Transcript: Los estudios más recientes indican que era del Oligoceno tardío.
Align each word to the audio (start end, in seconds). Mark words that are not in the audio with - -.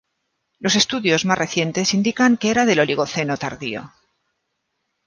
Los 0.57 0.75
estudios 0.75 1.25
más 1.25 1.37
recientes 1.37 1.93
indican 1.93 2.35
que 2.37 2.49
era 2.49 2.65
del 2.65 2.79
Oligoceno 2.79 3.37
tardío. 3.37 3.91